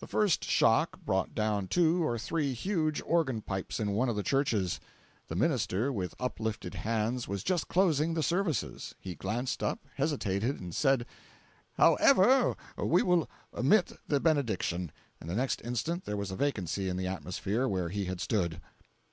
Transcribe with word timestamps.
The 0.00 0.08
first 0.08 0.42
shock 0.44 1.00
brought 1.02 1.36
down 1.36 1.68
two 1.68 2.04
or 2.04 2.18
three 2.18 2.52
huge 2.52 3.00
organ 3.06 3.42
pipes 3.42 3.78
in 3.78 3.92
one 3.92 4.08
of 4.08 4.16
the 4.16 4.24
churches. 4.24 4.80
The 5.28 5.36
minister, 5.36 5.92
with 5.92 6.16
uplifted 6.18 6.74
hands, 6.74 7.28
was 7.28 7.44
just 7.44 7.68
closing 7.68 8.14
the 8.14 8.24
services. 8.24 8.96
He 8.98 9.14
glanced 9.14 9.62
up, 9.62 9.78
hesitated, 9.94 10.58
and 10.58 10.74
said: 10.74 11.06
"However, 11.74 12.56
we 12.76 13.04
will 13.04 13.30
omit 13.54 13.92
the 14.08 14.18
benediction!"—and 14.18 15.30
the 15.30 15.36
next 15.36 15.62
instant 15.62 16.06
there 16.06 16.16
was 16.16 16.32
a 16.32 16.36
vacancy 16.36 16.88
in 16.88 16.96
the 16.96 17.06
atmosphere 17.06 17.68
where 17.68 17.88
he 17.88 18.06
had 18.06 18.20
stood. 18.20 18.60